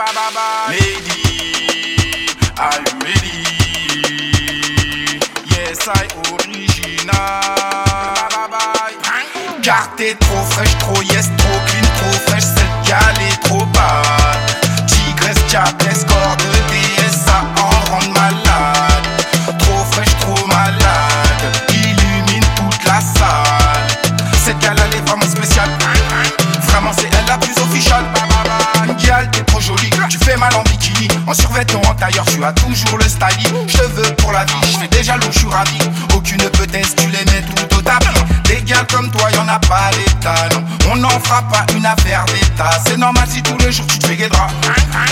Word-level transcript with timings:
ba 0.00 0.30
ba 0.32 0.48
Lady. 0.70 1.20
Yes, 5.52 5.86
I 5.86 6.06
original. 6.32 7.14
Car 9.62 9.90
t'es 9.96 10.14
trop 10.14 10.42
fraîche, 10.50 10.76
trop 10.78 11.02
yes, 11.02 11.28
trop 11.36 11.60
clean, 11.66 11.86
trop 11.98 12.18
fraîche, 12.26 12.44
cette 12.44 12.88
gale 12.88 13.20
est 13.28 13.40
trop 13.42 13.64
bad. 13.66 14.38
Tigresse, 14.86 15.44
diablesse, 15.48 16.04
corde 16.04 16.49
en 30.48 30.62
bikini. 30.62 31.08
En 31.26 31.34
survêtement, 31.34 31.82
en 31.88 31.94
tailleur, 31.94 32.24
tu 32.26 32.42
as 32.42 32.52
toujours 32.52 32.98
le 32.98 33.04
styling. 33.04 33.68
Cheveux 33.68 34.14
pour 34.16 34.32
la 34.32 34.44
vie, 34.44 34.54
je 34.62 34.78
fais 34.78 34.88
déjà 34.88 35.16
l'eau, 35.16 35.26
je 35.30 35.38
suis 35.40 35.48
ravi. 35.48 35.78
Aucune 36.14 36.38
peut-être, 36.38 36.96
tu 36.96 37.08
les 37.08 37.24
mets 37.32 37.42
tout 37.42 37.76
au 37.76 37.82
tapis. 37.82 38.06
Des 38.44 38.62
gars 38.62 38.84
comme 38.90 39.10
toi, 39.10 39.30
y'en 39.32 39.46
a 39.48 39.58
pas 39.60 39.90
d'état, 39.92 40.48
non. 40.52 40.64
On 40.92 40.96
n'en 40.96 41.20
fera 41.20 41.42
pas 41.42 41.64
une 41.76 41.86
affaire 41.86 42.24
d'état. 42.26 42.70
C'est 42.86 42.96
normal 42.96 43.24
si 43.30 43.42
tous 43.42 43.56
les 43.58 43.70
jours 43.70 43.86
tu 43.86 43.98
te 43.98 44.06
fais 44.06 44.16
guédra. 44.16 44.48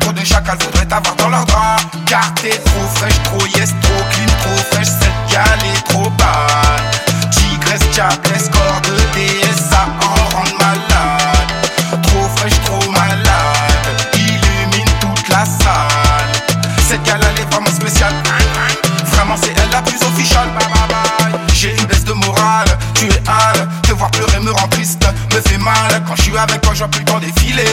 Trop 0.00 0.12
de 0.12 0.24
chacal 0.24 0.56
voudraient 0.58 0.86
t'avoir 0.86 1.14
dans 1.16 1.28
leur 1.28 1.44
drap. 1.44 1.76
Car 2.06 2.32
t'es 2.34 2.50
trop 2.50 2.88
fraîche, 2.94 3.22
trop 3.24 3.46
yes, 3.56 3.74
trop 3.82 4.04
clean, 4.12 4.26
trop 4.42 4.64
fraîche. 4.72 4.88
Cette 4.88 5.32
gale 5.32 5.60
est 5.74 5.92
trop 5.92 6.10
bad. 6.10 7.30
Tigresse, 7.30 7.88
diablesse, 7.92 8.48
corps 8.48 8.80
tu 22.94 23.06
es 23.06 23.22
hâle. 23.28 23.68
Te 23.82 23.92
voir 23.92 24.10
pleurer 24.10 24.40
me 24.40 24.50
rend 24.52 24.68
triste, 24.68 25.06
me 25.34 25.40
fait 25.40 25.58
mal. 25.58 26.02
Quand 26.06 26.16
je 26.16 26.22
suis 26.22 26.38
avec 26.38 26.60
toi, 26.60 26.72
vois 26.74 26.88
plus 26.88 27.00
le 27.00 27.06
temps 27.06 27.18
défiler. 27.18 27.64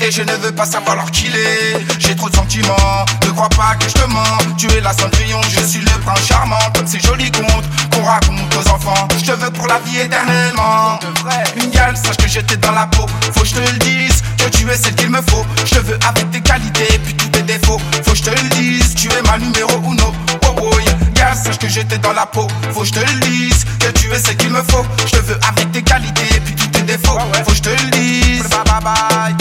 Et 0.00 0.10
je 0.10 0.22
ne 0.22 0.32
veux 0.36 0.52
pas 0.52 0.66
savoir 0.66 0.96
leur 0.96 1.10
qu'il 1.10 1.34
est. 1.34 1.84
J'ai 1.98 2.16
trop 2.16 2.28
de 2.28 2.34
sentiments, 2.34 3.04
ne 3.24 3.30
crois 3.30 3.48
pas 3.50 3.74
que 3.78 3.88
je 3.88 3.94
te 3.94 4.06
mens. 4.08 4.38
Tu 4.56 4.66
es 4.72 4.80
la 4.80 4.92
Cendrillon, 4.92 5.40
je 5.42 5.60
suis 5.60 5.80
le 5.80 6.00
prince 6.04 6.26
charmant. 6.26 6.58
Comme 6.74 6.86
ces 6.86 7.00
jolis 7.00 7.30
contes 7.30 7.64
qu'on 7.92 8.04
raconte 8.04 8.54
aux 8.54 8.70
enfants. 8.70 9.08
Je 9.18 9.24
te 9.24 9.32
veux 9.32 9.50
pour 9.50 9.66
la 9.66 9.78
vie 9.80 10.00
éternellement. 10.00 10.98
Une 11.56 11.70
gale, 11.70 11.96
sache 11.96 12.16
que 12.16 12.28
j'étais 12.28 12.56
dans 12.56 12.72
la 12.72 12.86
peau. 12.86 13.06
Faut 13.34 13.40
que 13.40 13.46
je 13.46 13.54
te 13.54 13.60
le 13.60 13.78
dise, 13.78 14.22
que 14.38 14.48
tu 14.48 14.68
es 14.70 14.76
celle 14.76 14.94
qu'il 14.94 15.10
me 15.10 15.20
faut. 15.22 15.44
Je 15.66 15.80
veux 15.80 15.98
avec 16.06 16.30
tes 16.30 16.40
qualités, 16.40 16.98
puis 17.04 17.14
tous 17.14 17.28
tes 17.28 17.42
défauts. 17.42 17.80
Faut 18.04 18.12
que 18.12 18.16
je 18.16 18.22
te 18.22 18.30
le 18.30 18.48
dise, 18.50 18.94
tu 18.94 19.08
es 19.08 19.22
ma 19.22 19.38
numéro 19.38 19.82
uno. 19.90 20.13
J'étais 21.84 21.98
dans 21.98 22.12
la 22.12 22.26
peau. 22.26 22.46
Faut 22.72 22.80
que 22.80 22.86
je 22.86 22.92
te 22.92 23.00
le 23.00 23.20
dise, 23.20 23.64
que 23.78 23.90
tu 23.98 24.10
es 24.10 24.18
celle 24.18 24.36
qu'il 24.36 24.50
me 24.50 24.62
faut. 24.62 24.84
Je 25.06 25.10
te 25.12 25.22
veux 25.22 25.38
avec 25.48 25.70
tes 25.72 25.82
qualités, 25.82 26.40
puis 26.44 26.54
tous 26.54 26.66
tes 26.68 26.82
défauts. 26.82 27.18
Faut 27.44 27.50
que 27.50 27.56
je 27.56 27.62
te 27.62 27.70
le 27.70 27.90
dise. 27.90 28.42
Bye 28.48 28.64
bye 28.64 28.82
bye. 28.82 29.36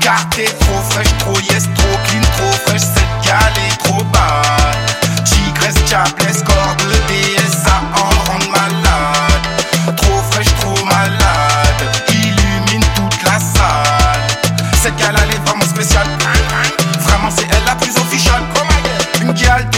Car 0.00 0.28
t'es 0.30 0.46
trop 0.60 0.80
fraîche, 0.90 1.08
trop 1.18 1.38
yes, 1.40 1.64
trop 1.74 1.98
clean, 2.06 2.22
trop 2.36 2.52
fraîche. 2.66 2.82
Cette 2.82 3.26
gale 3.26 3.52
est 3.68 3.76
trop 3.78 4.02
bad. 4.04 5.24
Tigresse, 5.24 5.74
diablesse, 5.84 6.42
corps 6.42 6.76
de 6.78 7.12
DS, 7.12 7.52
ça 7.64 7.80
en 7.94 8.30
rend 8.30 8.50
malade. 8.50 9.96
Trop 9.96 10.22
fraîche, 10.30 10.54
trop 10.60 10.84
malade. 10.84 11.82
Illumine 12.10 12.84
toute 12.94 13.22
la 13.24 13.38
salle. 13.38 14.26
Cette 14.82 14.96
gale, 14.96 15.16
elle 15.22 15.34
est 15.34 15.48
vraiment 15.48 15.64
spéciale. 15.66 16.08
Vraiment, 17.00 17.30
c'est 17.34 17.46
elle 17.50 17.64
la 17.66 17.74
plus 17.76 17.96
officielle. 17.96 18.42
Une 19.20 19.32
gale, 19.32 19.68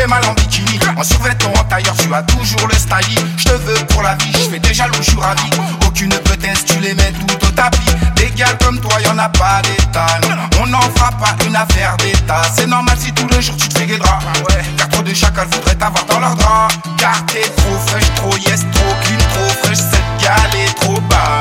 fais 0.00 0.06
mal 0.06 0.24
en 0.24 0.32
bikini, 0.32 0.78
en 0.96 1.02
survêtement 1.02 1.52
en 1.58 1.64
tailleur, 1.64 1.94
tu 1.96 2.12
as 2.14 2.22
toujours 2.22 2.66
le 2.68 2.74
style. 2.74 3.18
Je 3.36 3.52
veux 3.52 3.86
pour 3.86 4.02
la 4.02 4.14
vie, 4.16 4.32
je 4.32 4.50
fais 4.50 4.58
déjà 4.58 4.84
jaloux, 4.84 4.94
je 5.00 5.10
suis 5.10 5.20
ravi. 5.20 5.50
Aucune 5.86 6.10
petesse, 6.10 6.64
tu 6.64 6.78
les 6.80 6.94
mets 6.94 7.12
tout 7.12 7.46
au 7.46 7.50
tapis. 7.50 7.78
Des 8.16 8.30
gars 8.30 8.54
comme 8.64 8.80
toi, 8.80 8.92
y'en 9.04 9.18
a 9.18 9.28
pas 9.28 9.60
des 9.62 9.82
tonnes. 9.92 10.36
On 10.62 10.66
n'en 10.66 10.80
fera 10.80 11.10
pas 11.12 11.36
une 11.46 11.56
affaire 11.56 11.96
d'état. 11.98 12.42
C'est 12.54 12.66
normal 12.66 12.96
si 12.98 13.12
tous 13.12 13.28
les 13.28 13.42
jours 13.42 13.56
tu 13.56 13.68
te 13.68 13.78
fais 13.78 13.86
guédra. 13.86 14.18
Ah 14.22 14.38
ouais. 14.48 14.62
Car 14.78 14.88
trop 14.88 15.02
de 15.02 15.12
chacal 15.12 15.46
voudraient 15.50 15.74
t'avoir 15.74 16.04
dans 16.06 16.20
leur 16.20 16.34
drap. 16.36 16.68
Car 16.96 17.24
t'es 17.26 17.42
trop 17.56 17.78
fraîche, 17.86 18.14
trop 18.16 18.36
yes, 18.36 18.60
trop 18.72 18.94
clean, 19.04 19.18
trop 19.34 19.54
fraîche. 19.62 19.78
Cette 19.78 20.22
gale 20.22 20.60
est 20.64 20.74
trop 20.80 21.00
bas. 21.10 21.38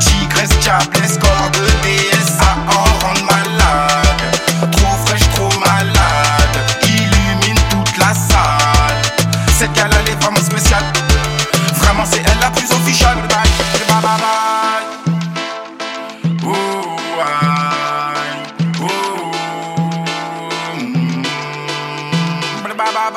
Tigresse, 0.00 0.58
diablesse, 0.60 1.18
corps 1.18 1.50
de 1.52 1.64
DSA 1.82 2.56
en 2.66 3.06
rendre 3.06 3.24
mal. 3.24 3.47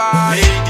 bye. 0.02 0.61